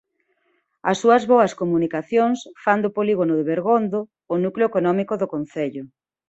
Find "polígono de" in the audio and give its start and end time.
2.97-3.47